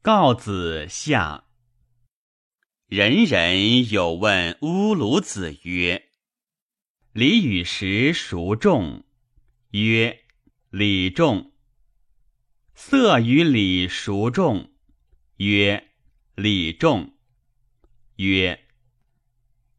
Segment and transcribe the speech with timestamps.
[0.00, 1.44] 告子下。
[2.86, 6.10] 人人有问乌鲁子曰
[7.12, 9.04] ：“礼与食孰重？”
[9.72, 10.20] 曰
[10.70, 11.52] ：“礼重。”
[12.76, 14.70] 色与礼孰重？
[15.38, 15.88] 曰
[16.36, 17.14] ：“礼重。”
[18.16, 18.66] 曰：“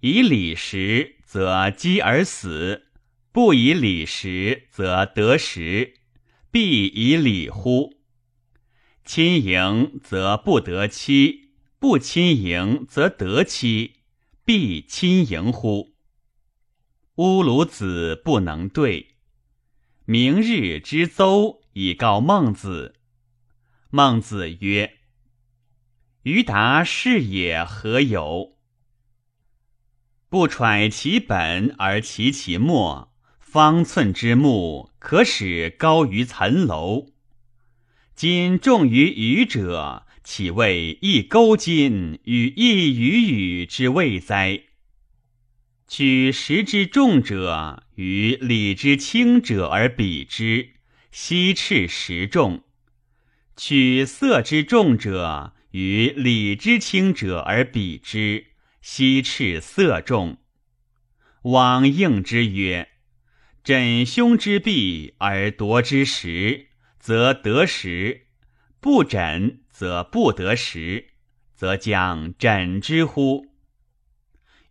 [0.01, 2.81] 以礼食，则饥而死；
[3.31, 5.95] 不以礼食，则得食。
[6.51, 7.98] 必以礼乎？
[9.09, 11.49] 亲迎则不得妻。”
[11.81, 14.01] 不亲迎则得妻，
[14.45, 15.95] 必亲迎乎？
[17.15, 19.15] 乌鲁子不能对。
[20.05, 22.93] 明日之邹以告孟子。
[23.89, 24.99] 孟子曰
[26.21, 28.57] ：“于达是也何有？
[30.29, 37.07] 不揣其本而齐其末，方寸之木，可使高于层楼。
[38.19, 44.63] 今重于愚者。”岂谓一钩金与一鱼羽之谓哉？
[45.87, 50.71] 取食之重者与礼之轻者而比之，
[51.11, 52.63] 奚斥食重；
[53.55, 58.47] 取色之重者与礼之轻者而比之，
[58.81, 60.37] 奚斥色重。
[61.43, 62.89] 往应之曰
[63.63, 66.67] ：“枕胸之臂而夺之食，
[66.99, 68.25] 则得食；
[68.79, 71.11] 不枕。”则不得食，
[71.53, 73.45] 则将枕之乎？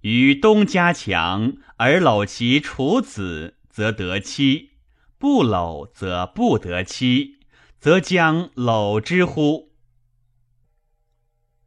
[0.03, 4.73] 与东家强而搂其处子，则得妻；
[5.17, 7.39] 不搂则不得妻，
[7.81, 9.73] 则将搂之乎？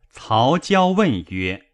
[0.08, 1.72] 曹交问曰：“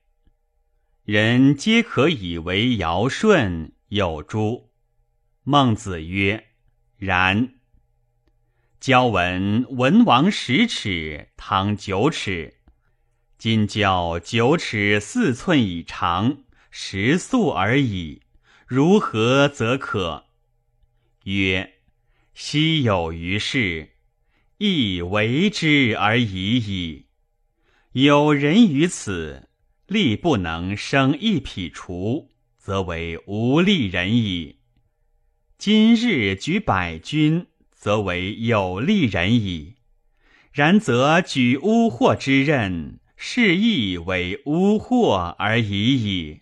[1.03, 4.71] 人皆可以为尧舜，有诸？”
[5.43, 6.51] 孟子曰
[6.95, 7.55] ：“然。”
[8.87, 12.53] 交闻文王十尺，唐九尺。
[13.37, 18.21] 今交九尺四寸以长，食粟而已。
[18.65, 20.27] 如何则可？
[21.25, 21.73] 曰：
[22.33, 23.89] 昔有于世，
[24.57, 27.07] 亦为之而已矣。
[27.91, 29.49] 有人于此，
[29.87, 34.59] 力不能生一匹除，则为无力人矣。
[35.57, 37.47] 今日举百军。
[37.77, 39.75] 则为有利人矣。
[40.51, 46.41] 然则举污祸之任，是亦为污祸而已矣。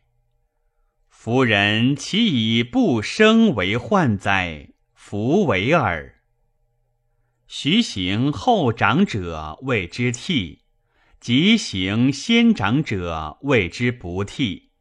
[1.10, 4.70] 夫人其以不生为患哉？
[4.94, 6.22] 弗为耳。
[7.48, 10.62] 徐行后长者谓之替，
[11.20, 14.72] 即行先长者谓之不替。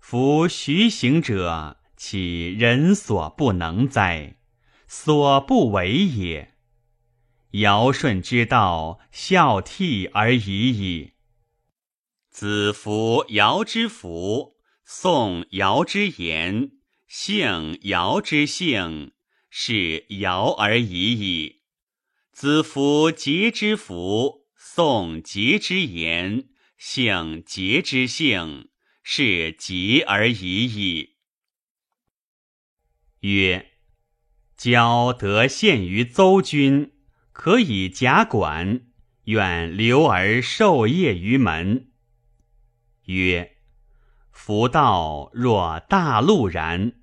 [0.00, 4.36] 夫徐行者，岂人所不能哉？
[4.86, 6.54] 所不为也。
[7.52, 11.14] 尧舜之道，孝悌而已矣。
[12.30, 16.72] 子服尧之服，宋尧之言，
[17.06, 19.12] 姓尧之姓，
[19.48, 21.62] 是尧而已矣。
[22.32, 28.68] 子服桀之服，宋桀之言，姓桀之姓，
[29.02, 31.16] 是桀而已矣。
[33.20, 33.75] 曰。
[34.56, 36.92] 交得献于邹君，
[37.32, 38.80] 可以甲管，
[39.24, 41.88] 愿留而授业于门。
[43.04, 43.58] 曰：
[44.30, 46.94] 夫道若大陆然，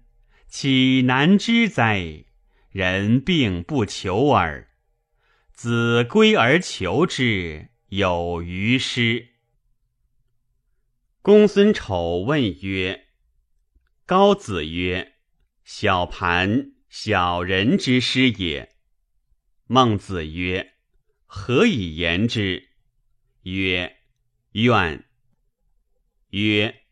[0.47, 2.25] 岂难知哉？
[2.69, 4.69] 人并不求耳。
[5.51, 9.29] 子归而求之，有余师。
[11.21, 13.05] 公孙丑问曰：
[14.05, 15.13] 高子曰：
[15.63, 16.72] 小盘。
[16.95, 18.75] 小人之师也。
[19.65, 20.73] 孟子曰
[21.25, 22.69] ：“何以言之？”
[23.41, 23.97] 曰
[24.53, 25.03] ：“怨。”
[26.29, 26.83] 曰：“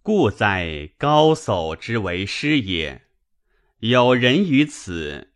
[0.00, 3.02] 故在高叟之为师也。
[3.80, 5.34] 有人于此，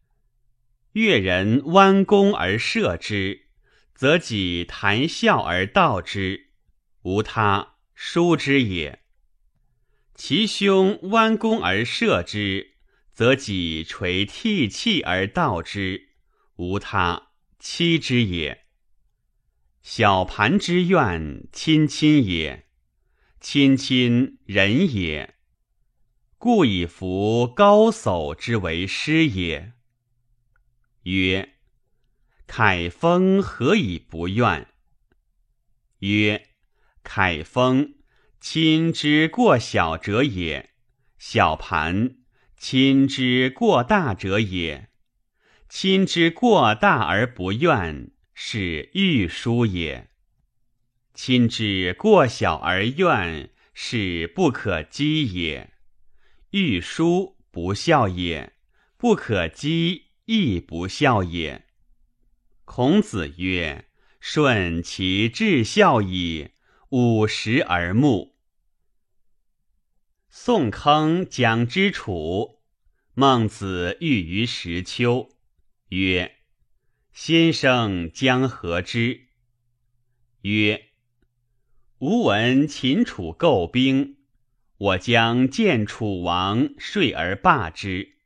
[0.92, 3.48] 越人弯弓而射之，
[3.94, 6.52] 则己谈笑而道之，
[7.02, 9.02] 无他，书之也。
[10.14, 12.68] 其兄弯弓而射之。”
[13.20, 16.08] 则己垂涕泣而道之，
[16.56, 18.64] 无他，妻之也。
[19.82, 22.66] 小盘之怨，亲亲也，
[23.38, 25.34] 亲亲人也，
[26.38, 29.74] 故以服高叟之为师也。
[31.02, 31.56] 曰：
[32.46, 34.66] 凯风何以不怨？
[35.98, 36.48] 曰：
[37.02, 37.96] 凯风
[38.40, 40.70] 亲之过小者也，
[41.18, 42.19] 小盘。
[42.60, 44.90] 亲之过大者也，
[45.66, 50.10] 亲之过大而不怨，是欲疏也。
[51.14, 55.70] 亲之过小而怨，是不可积也；
[56.50, 58.52] 欲疏不孝也，
[58.98, 61.64] 不可积亦不孝也。
[62.66, 63.86] 孔子曰
[64.20, 66.50] ：“顺其至孝矣，
[66.90, 68.29] 五十而目。”
[70.32, 72.60] 宋坑讲之楚，
[73.14, 75.28] 孟子寓于石丘，
[75.88, 76.36] 曰
[77.12, 79.26] ：“先生将何之？”
[80.42, 80.86] 曰
[81.98, 84.18] ：“吾闻秦楚构兵，
[84.78, 88.16] 我将见楚王，睡而罢之。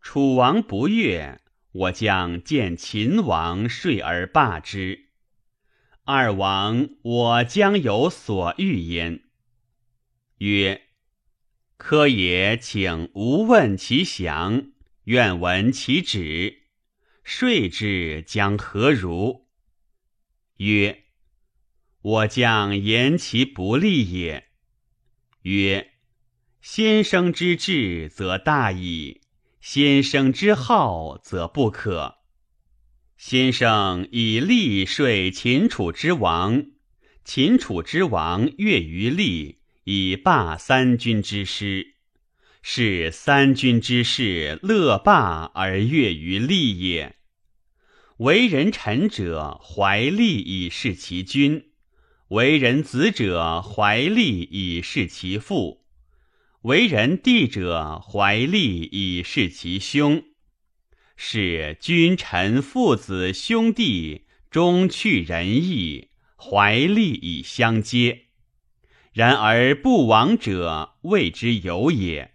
[0.00, 1.40] 楚王不悦。”
[1.74, 5.08] 我将见秦王睡而罢之，
[6.04, 9.24] 二王我将有所欲焉。
[10.38, 10.83] 曰：
[11.76, 14.68] 科也，请吾问其详，
[15.04, 16.62] 愿闻其旨。
[17.22, 19.46] 睡之将何如？
[20.58, 21.04] 曰：
[22.00, 24.48] 我将言其不利也。
[25.42, 25.92] 曰：
[26.60, 29.22] 先生之志则大矣。
[29.60, 32.18] 先生之好则不可。
[33.16, 36.66] 先生以利说秦楚之王，
[37.24, 41.94] 秦楚之王悦于利，以霸三军之师，
[42.62, 47.16] 是三军之士乐霸而悦于利也。
[48.18, 51.66] 为人臣者怀利以事其君，
[52.28, 55.84] 为人子者怀利以事其父。
[56.62, 60.24] 为人弟者，怀利以事其兄，
[61.14, 66.08] 是君臣父子兄弟，终去仁义，
[66.38, 68.28] 怀利以相接。
[69.14, 72.32] 然而不亡者，谓之有也。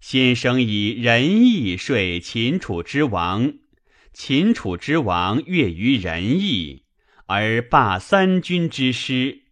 [0.00, 3.54] 先生以仁义说秦楚之王，
[4.12, 6.82] 秦楚之王悦于仁义，
[7.26, 9.42] 而霸三军之师。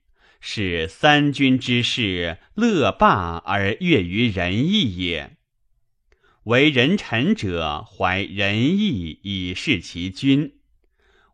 [0.40, 5.36] 是三军之士乐霸而悦于仁义也。
[6.42, 10.54] 为人臣者怀仁义以事其君，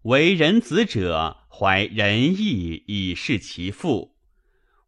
[0.03, 4.18] 为人子者怀仁义以事其父，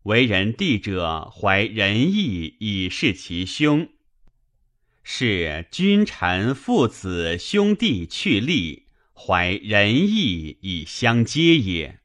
[0.05, 3.88] 为人弟者怀仁义以事其兄。
[5.02, 12.00] 是君臣父子兄弟去利，怀仁义以相接也。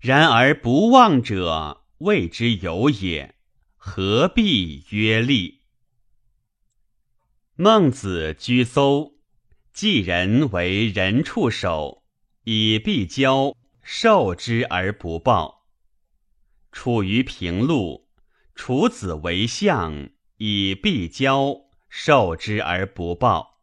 [0.00, 3.34] 然而不忘者，谓之有也。
[3.76, 5.60] 何必曰利？
[7.56, 9.12] 孟子居邹，
[9.72, 12.02] 季人为人畜守，
[12.44, 15.63] 以必交，受之而不报。
[16.74, 18.08] 处于平陆，
[18.56, 21.54] 楚子为相，以必交，
[21.88, 23.62] 受之而不报。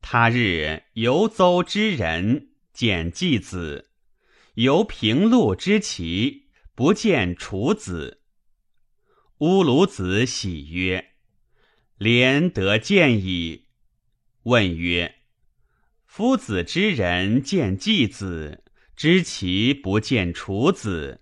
[0.00, 3.90] 他日游邹之人见季子。
[4.54, 8.22] 由平陆之齐，不见楚子。
[9.38, 11.12] 乌鲁子喜曰
[11.98, 13.66] ：“连得见矣。”
[14.44, 15.16] 问曰
[16.06, 18.64] ：“夫子之人见季子，
[18.96, 21.21] 知其不见楚子，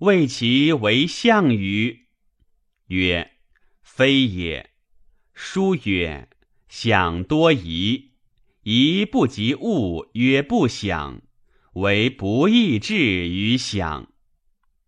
[0.00, 2.06] 谓其为相与？”
[2.88, 3.32] 曰
[3.82, 4.70] ：“非也。”
[5.32, 6.28] 书曰
[6.68, 8.12] ：“想多疑，
[8.62, 11.22] 疑不及物，曰不想。”
[11.76, 14.10] 为不义志于想，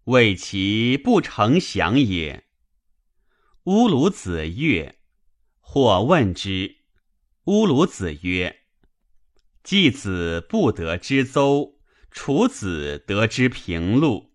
[0.05, 2.45] 谓其不成想也。
[3.65, 4.99] 乌鲁子曰
[5.61, 6.77] ：“或问之。”
[7.45, 8.61] 乌鲁子曰
[9.63, 11.75] ：“季子不得之邹，
[12.11, 14.28] 楚子得之平陆。”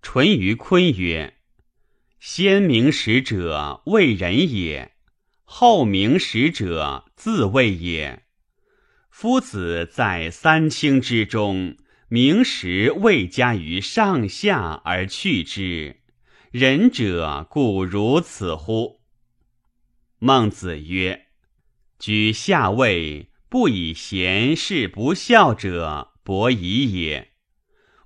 [0.00, 1.34] 淳于髡曰
[2.20, 4.92] ：“先明使者为人也，
[5.44, 8.24] 后明使者自谓也。”
[9.10, 11.76] 夫子在三清之中，
[12.08, 16.00] 明时未加于上下而去之，
[16.52, 19.00] 仁者故如此乎？
[20.18, 21.26] 孟子曰
[21.98, 27.28] ：“居下位，不以贤是不孝者，伯夷也；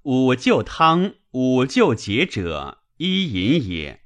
[0.03, 4.01] 吾救汤，吾救桀者，伊尹也；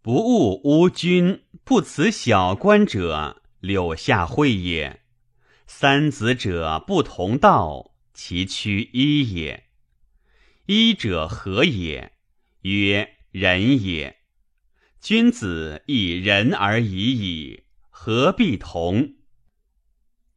[0.00, 5.00] 不务乌君，不辞小官者，柳下惠也。”
[5.66, 9.64] 三子者不同道，其趋一也。
[10.66, 12.12] 一者何也？
[12.60, 14.18] 曰仁也。
[15.00, 19.14] 君子以仁而已矣，何必同？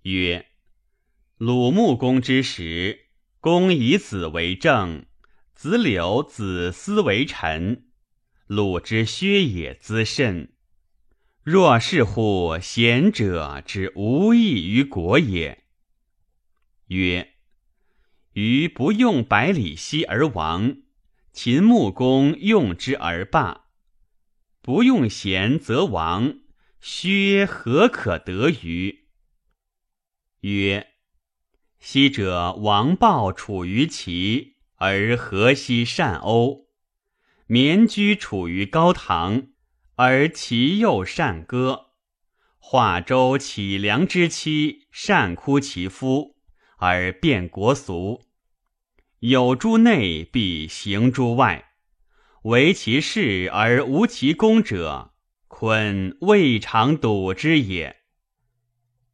[0.01, 0.47] 曰：
[1.37, 3.09] 鲁穆公之时，
[3.39, 5.05] 公以子为政，
[5.63, 7.85] 子柳、子思为臣。
[8.47, 10.51] 鲁之薛也滋甚。
[11.41, 15.63] 若是乎贤者之无益于国也。
[16.87, 17.35] 曰：
[18.33, 20.79] 余不用百里奚而亡，
[21.31, 23.67] 秦穆公用之而罢。
[24.61, 26.39] 不用贤则亡，
[26.81, 29.05] 薛何可得于？
[30.41, 30.89] 曰：
[31.79, 34.52] 昔者王豹处于齐，
[34.85, 36.67] 而河西善欧；
[37.47, 39.47] 绵居处于高唐，
[39.95, 41.91] 而其又善歌。
[42.59, 46.35] 化州乞良之妻善哭其夫，
[46.79, 48.23] 而变国俗。
[49.19, 51.69] 有诸内，必行诸外。
[52.41, 55.13] 唯其事而无其功者，
[55.47, 58.01] 坤未尝睹之也。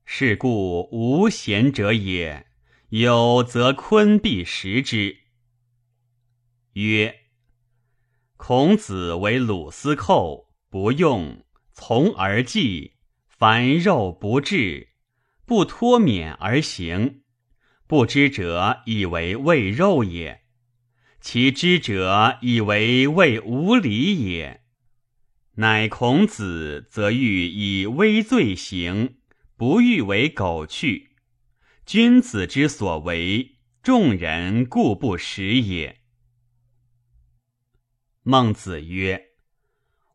[0.04, 2.48] 是故无贤者也，
[2.90, 5.29] 有则坤必食之。
[6.74, 7.16] 曰：
[8.38, 12.94] 孔子为鲁司寇，不用，从而祭。
[13.28, 14.90] 凡肉不至，
[15.46, 17.22] 不脱免而行，
[17.88, 20.42] 不知者以为畏肉也；
[21.22, 24.64] 其知者以为畏无礼也。
[25.56, 29.20] 乃孔子则欲以微罪行，
[29.56, 31.12] 不欲为苟去。
[31.86, 35.99] 君子之所为，众人故不识也。
[38.30, 39.30] 孟子曰。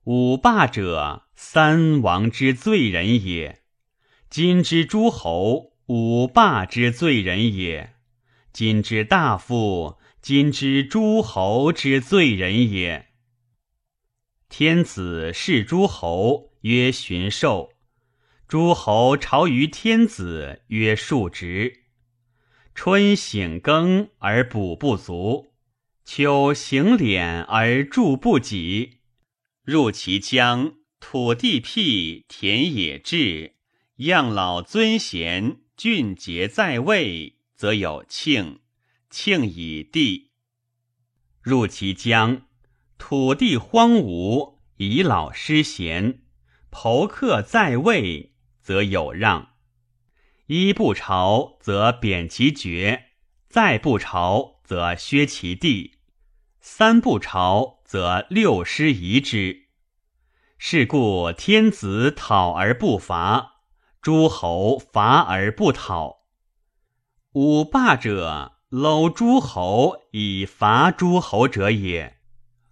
[0.04, 3.62] 五霸者，三王之罪人也；
[4.30, 7.94] 今之诸侯，五霸之罪人也；
[8.52, 13.08] 今之大夫，今之诸侯之罪人也。
[14.48, 17.72] 天子视诸侯曰巡狩，
[18.46, 21.80] 诸侯朝于天子曰述职。
[22.76, 25.53] 春省耕而补不足，
[26.04, 29.00] 秋行敛而助不给。
[29.64, 33.54] 入其疆，土地辟，田野治，
[33.96, 38.58] 样老尊贤，俊杰在位，则有庆；
[39.08, 40.32] 庆以地。
[41.40, 42.42] 入其疆，
[42.98, 46.20] 土地荒芜，遗老失贤，
[46.70, 49.54] 侯客在位，则有让。
[50.46, 53.04] 一不朝，则贬其爵；
[53.48, 55.93] 再不朝，则削其地；
[56.66, 57.80] 三不朝。
[57.84, 59.68] 则六师夷之。
[60.56, 63.60] 是故天子讨而不伐，
[64.00, 66.24] 诸侯伐而不讨。
[67.34, 72.16] 五霸者，搂诸侯以伐诸侯者也。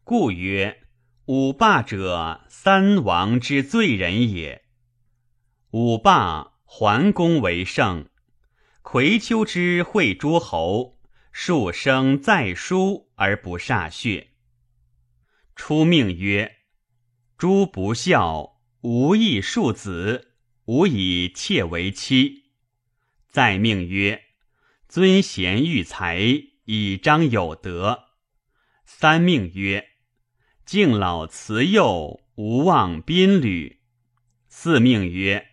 [0.02, 0.78] 故曰：
[1.26, 4.64] 五霸者，三王之罪人也。
[5.72, 8.08] 五霸，桓公为圣，
[8.80, 10.98] 葵丘之会诸侯，
[11.32, 14.28] 数生在书而不歃血。
[15.56, 16.58] 出命曰
[17.36, 20.34] ：“诸不孝，无义庶子，
[20.66, 22.50] 无以妾为妻。”
[23.28, 24.22] 再命曰
[24.88, 26.20] ：“尊贤育才，
[26.64, 28.04] 以彰有德。”
[28.84, 29.88] 三命曰
[30.66, 33.80] ：“敬老慈幼，无忘宾旅。”
[34.48, 35.48] 四命曰：“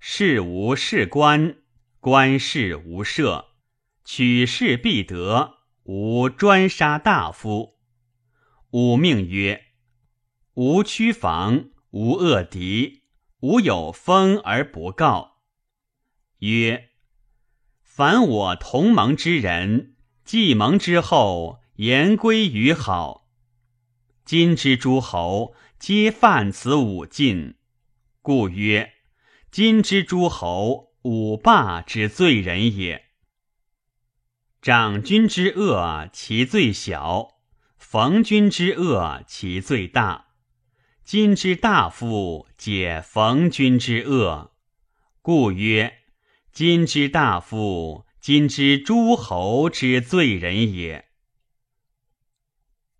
[0.00, 1.56] 事无事官，
[2.00, 3.46] 官事无赦，
[4.04, 7.78] 取士必得，无专杀大夫。”
[8.70, 9.66] 吾命曰：
[10.54, 13.04] 无屈防，无恶敌，
[13.40, 15.38] 无有封而不告。
[16.38, 16.90] 曰：
[17.82, 19.94] 凡我同盟之人，
[20.24, 23.30] 既盟之后，言归于好。
[24.24, 27.54] 今之诸侯，皆犯此五禁，
[28.22, 28.92] 故曰：
[29.50, 33.03] 今之诸侯，五霸之罪人也。
[34.64, 37.34] 长君之恶，其罪小。
[37.76, 40.28] 逢君之恶，其罪大；
[41.04, 44.54] 今之大夫，解逢君之恶，
[45.20, 45.98] 故曰：
[46.50, 51.08] 今之大夫，今之诸侯之罪人也。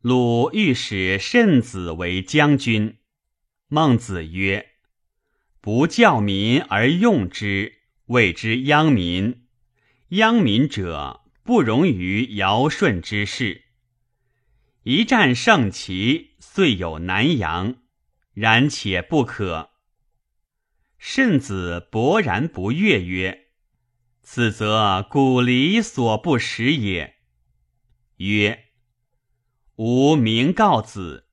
[0.02, 2.98] 鲁欲使慎子为将军，
[3.68, 4.72] 孟子曰
[5.62, 7.76] ：“不教民而用之，
[8.08, 9.46] 谓之殃民。
[10.08, 13.62] 殃民者，不容于尧舜之事。”
[14.82, 17.76] 一战胜其，遂有南阳。
[18.32, 19.70] 然且不可。
[20.98, 23.46] 慎子勃然不悦曰
[24.22, 27.14] ：“此则古离所不识也。”
[28.18, 28.64] 曰
[29.76, 31.28] ：“吾明告子，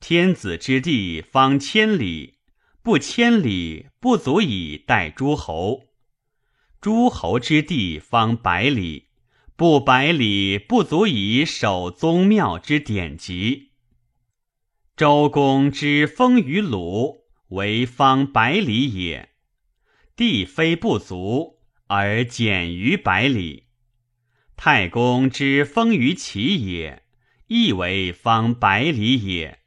[0.00, 2.38] 天子之地方千里，
[2.82, 5.90] 不千里不足以待诸侯；
[6.80, 9.08] 诸侯之地方百里。”
[9.60, 13.72] 不百里，不足以守宗庙之典籍。
[14.96, 19.28] 周公之封于鲁，为方百里也。
[20.16, 23.64] 地非不足，而减于百里。
[24.56, 27.02] 太公之封于齐也，
[27.48, 29.58] 亦为方百里也。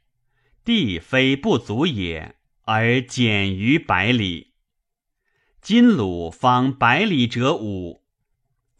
[0.64, 4.54] 地非不足也，而减于百里。
[5.62, 8.03] 今鲁方百里者五，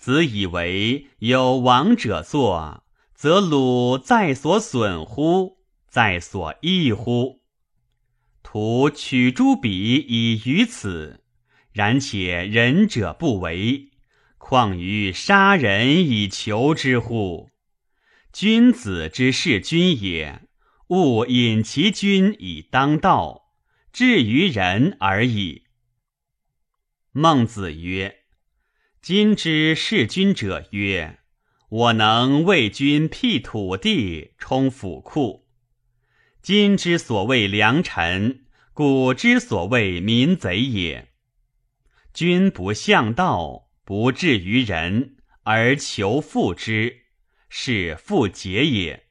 [0.05, 2.85] 子以为有王者作，
[3.15, 5.57] 则鲁在所损乎？
[5.89, 7.41] 在所益乎？
[8.43, 11.25] 徒取诸彼以于此，
[11.73, 13.93] 然且仁者不为。
[14.37, 17.49] 况于杀人以求之乎？
[18.31, 20.43] 君子之事君也，
[20.89, 23.55] 勿引其君以当道，
[23.91, 25.63] 至于人而已。
[27.11, 28.24] 孟子曰
[29.05, 31.19] ：“今之事君者曰：
[31.69, 35.47] 我能为君辟土地，充府库。
[36.41, 41.11] 今之所谓良臣，古之所谓民贼也。
[42.15, 47.01] 君不向道。”不至于人而求复之，
[47.51, 49.05] 是复节也。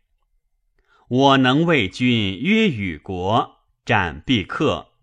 [1.07, 4.93] 我能为君约与国，战必克。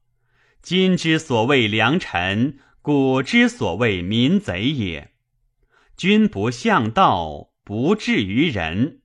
[0.60, 2.58] 今之所谓良臣，
[2.92, 5.12] 古之所谓民贼也。
[5.96, 9.02] 君不向道，不至于人，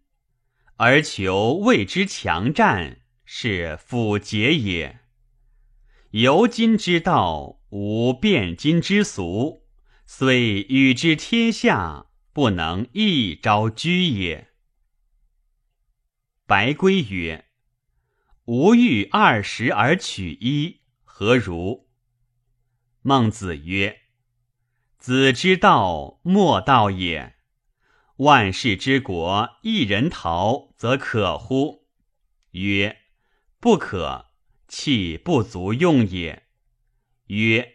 [0.77, 5.01] 而求谓之强战，是复节也。
[6.09, 9.67] 由今之道，无变今之俗。
[10.07, 14.47] 虽与之天下，不能一朝居也。
[16.47, 17.45] 白圭曰
[18.45, 21.84] ：“吾欲二十而取一，何如？”
[23.07, 23.99] 孟子曰
[24.97, 27.35] ：“子之道，莫道也。
[28.17, 31.85] 万世之国，一人逃，则可乎？”
[32.53, 32.97] 曰
[33.61, 34.31] ：“不可，
[34.67, 36.47] 气不足用也。”
[37.29, 37.73] 曰：“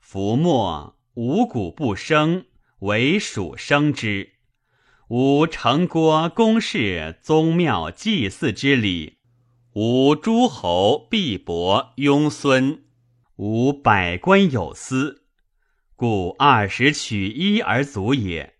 [0.00, 2.46] 夫莫。”五谷不生，
[2.78, 4.34] 为属生之。
[5.08, 9.18] 无城郭宫室、宗庙祭祀之礼，
[9.74, 12.84] 无诸侯毕伯庸孙，
[13.40, 15.22] 吾百官有司，
[15.94, 18.54] 故二十取一而足也。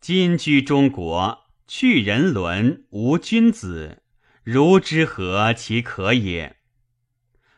[0.00, 4.04] 今居中国，去人伦，无君子，
[4.44, 6.58] 如之何其可也？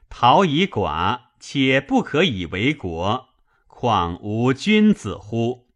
[0.08, 3.28] 陶以寡，且不可以为国。
[3.66, 5.68] 况无君子乎？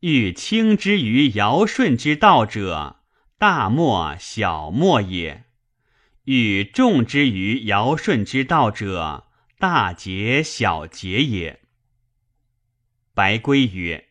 [0.00, 2.96] 欲轻之于尧舜之道者，
[3.38, 5.44] 大莫小莫也；
[6.24, 9.22] 欲重之于尧舜之道者，
[9.58, 11.60] 大节小节也。
[13.14, 14.08] 白圭曰：“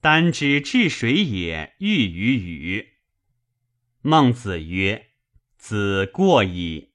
[0.00, 2.94] 丹之治水也，欲于禹。”
[4.00, 5.08] 孟子曰
[5.58, 6.92] ：“子过矣。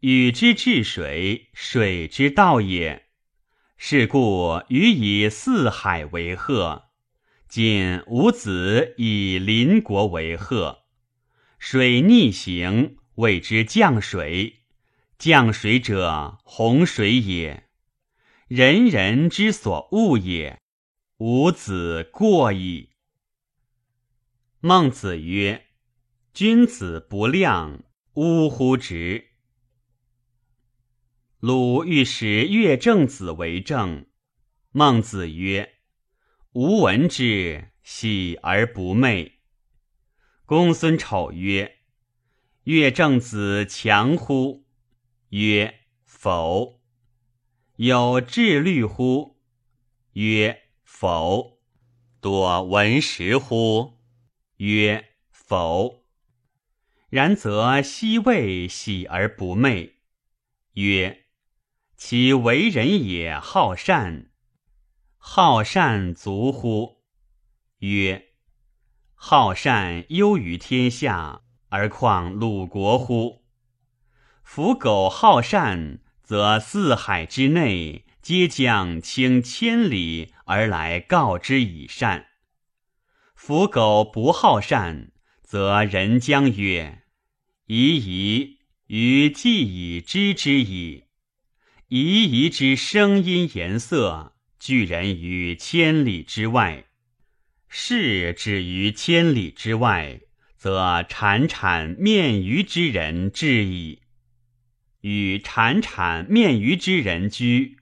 [0.00, 3.08] 禹之治水，水之道也。”
[3.76, 6.90] 是故禹以四海为壑，
[7.46, 10.84] 今吾子以邻国为壑。
[11.58, 14.59] 水逆行，谓之降水。
[15.20, 17.68] 降水者，洪水也。
[18.48, 20.62] 人人之所恶也。
[21.18, 22.92] 吾子过矣。
[24.60, 25.66] 孟子曰
[26.32, 28.78] ：“君子不量，呜呼！
[28.78, 29.32] 直。”
[31.40, 34.06] 鲁欲使乐正子为政，
[34.70, 35.74] 孟子曰
[36.56, 39.32] ：“吾闻之，喜而不寐。”
[40.46, 41.76] 公孙丑曰
[42.64, 44.64] ：“乐正子强乎？”
[45.30, 46.80] 曰：“否。”
[47.76, 49.36] 有志虑乎？
[50.12, 51.58] 曰：“否。”
[52.20, 53.98] 多闻时乎？
[54.56, 56.04] 曰：“否。”
[57.08, 59.94] 然则奚谓喜而不寐？
[60.74, 61.24] 曰：
[61.96, 64.30] 其为人也好善，
[65.16, 67.02] 好善足乎？
[67.78, 68.30] 曰：
[69.14, 73.39] 好善优于天下，而况鲁国乎？
[74.52, 82.24] 夫苟好善，则四海之内皆将倾千里而来告之以善；
[83.36, 85.12] 夫苟不好善，
[85.44, 87.04] 则人将曰：
[87.66, 88.58] 夷夷
[88.88, 91.04] 于既已知之矣。
[91.86, 96.86] 夷夷之声音颜色，拒人于千里之外；
[97.68, 100.22] 是止于千里之外，
[100.56, 104.00] 则潺潺面鱼之人至矣。
[105.00, 107.78] 与产产面鱼之人居，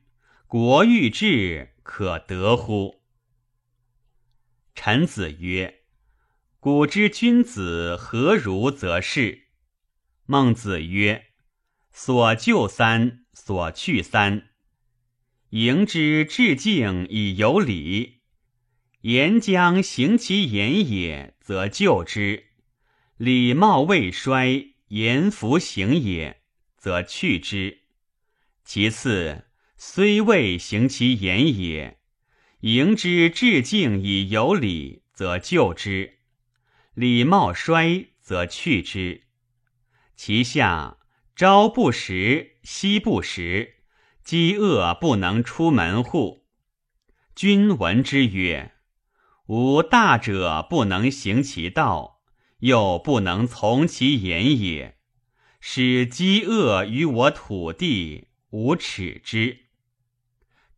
[0.47, 3.03] 国欲治可得乎？
[4.75, 5.81] 臣子曰
[6.61, 9.49] ：“古之君子何如则是？”
[10.27, 11.27] 孟子曰
[11.93, 14.49] ：“所就三。”所去三，
[15.51, 18.23] 迎之致敬以有礼，
[19.03, 22.47] 言将行其言也，则就之；
[23.17, 26.38] 礼貌未衰，言弗行也，
[26.89, 27.81] 则去之。
[28.65, 29.45] 其次，
[29.77, 31.99] 虽未行其言也，
[32.61, 36.13] 迎之致敬以有礼，则就之；
[36.95, 39.25] 礼貌衰，则去之。
[40.17, 40.97] 其下，
[41.37, 43.83] 朝不食，夕不食，
[44.25, 46.47] 饥饿不能出门户。
[47.35, 48.73] 君闻之曰
[49.49, 52.23] ：“吾大者不能行其道，
[52.61, 54.98] 又不能从其言也，
[55.61, 59.67] 使饥饿于我土地，无耻之。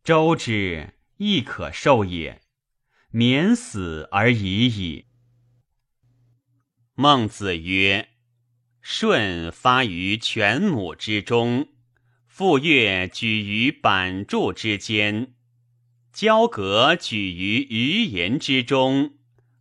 [0.03, 2.41] 周之亦可受也，
[3.11, 5.05] 免死而已矣。”
[6.95, 8.09] 孟子曰
[8.81, 11.69] ：“舜发于犬母之中，
[12.27, 15.35] 傅说举于板柱之间。”
[16.11, 19.13] 交葛举于鱼言之中，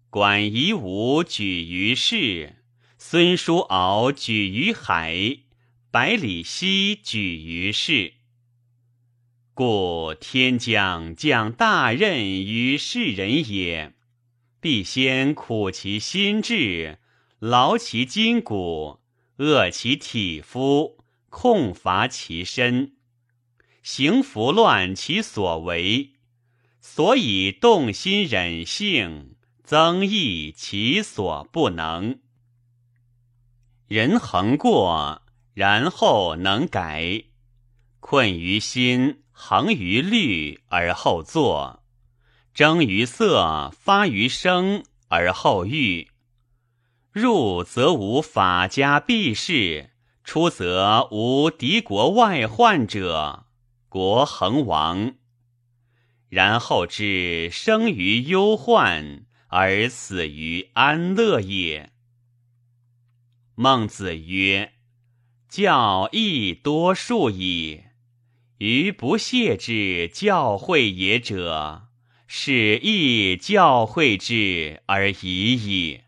[0.09, 2.60] 管夷吾举于市，
[3.03, 5.39] 孙叔敖举于海，
[5.91, 8.13] 百里奚举于市。
[9.55, 13.95] 故天将降大任于世人也，
[14.61, 16.99] 必先苦其心志，
[17.39, 19.01] 劳其筋骨，
[19.39, 20.99] 饿其体肤，
[21.31, 22.93] 控乏其身，
[23.83, 26.11] 行拂乱其所为。
[26.83, 32.21] 所以动心忍性，增益其所不能。
[33.91, 35.21] 人恒过，
[35.53, 37.25] 然后能改；
[37.99, 41.81] 困于心，恒于虑而后作；
[42.55, 46.13] 争于色，发于声而后喻。
[47.11, 49.91] 入则无法家避世，
[50.23, 53.47] 出则无敌国外患者，
[53.89, 55.15] 国恒亡。
[56.29, 61.91] 然后知生于忧患而死于安乐也。
[63.63, 64.73] 孟子曰
[65.47, 67.83] ：“教亦多数矣，
[68.57, 71.89] 于不谢之教诲也者，
[72.27, 76.01] 使亦教诲之而已矣。”